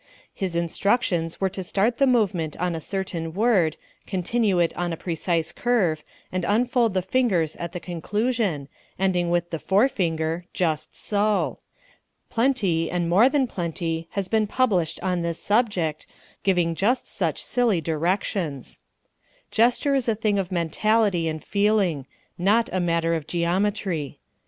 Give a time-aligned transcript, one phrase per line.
[0.33, 3.77] His instructions were to start the movement on a certain word,
[4.07, 8.67] continue it on a precise curve, and unfold the fingers at the conclusion,
[8.97, 11.59] ending with the forefinger just so.
[12.31, 16.07] Plenty, and more than plenty, has been published on this subject,
[16.41, 18.79] giving just such silly directions.
[19.51, 22.07] Gesture is a thing of mentality and feeling
[22.39, 24.17] not a matter of geometry.